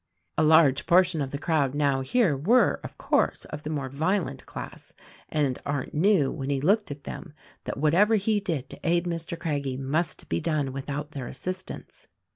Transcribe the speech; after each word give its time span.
A 0.35 0.41
large 0.41 0.87
portion 0.87 1.21
of 1.21 1.29
the 1.29 1.37
crowd 1.37 1.75
now 1.75 2.01
here 2.01 2.35
were, 2.35 2.79
of 2.83 2.97
course, 2.97 3.45
of 3.45 3.61
the 3.61 3.69
more 3.69 3.87
violent 3.87 4.47
class; 4.47 4.93
and 5.29 5.59
Arndt 5.63 5.93
knew, 5.93 6.31
when 6.31 6.49
he 6.49 6.59
looked 6.59 6.89
at 6.89 7.03
them, 7.03 7.33
that 7.65 7.77
whatever 7.77 8.15
he 8.15 8.39
did 8.39 8.67
to 8.71 8.79
aid 8.83 9.05
Mr. 9.05 9.37
Craggie 9.37 9.77
must 9.77 10.27
be 10.27 10.41
done 10.41 10.73
without 10.73 11.11
their 11.11 11.27
assistance. 11.27 12.07